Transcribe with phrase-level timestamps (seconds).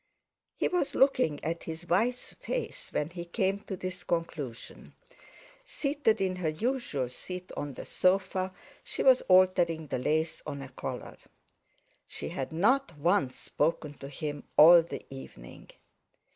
[0.57, 4.95] He was looking at his wife's face when he came to this conclusion.
[5.63, 8.51] Seated in her usual seat on the sofa,
[8.83, 11.17] she was altering the lace on a collar.
[12.07, 15.69] She had not once spoken to him all the evening.